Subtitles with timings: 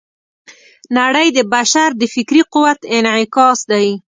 [0.97, 3.87] نړۍ د بشر د فکري قوت انعکاس دی.